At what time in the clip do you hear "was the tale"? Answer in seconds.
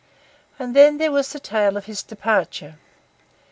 1.11-1.77